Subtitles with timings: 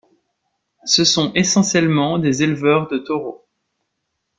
[0.83, 3.45] Ce sont essentiellement des éleveurs de taureaux.